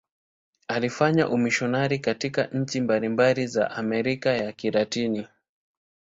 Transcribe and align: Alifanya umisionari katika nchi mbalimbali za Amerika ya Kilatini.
Alifanya 0.67 1.29
umisionari 1.29 1.99
katika 1.99 2.45
nchi 2.47 2.81
mbalimbali 2.81 3.47
za 3.47 3.71
Amerika 3.71 4.29
ya 4.31 4.51
Kilatini. 4.51 5.27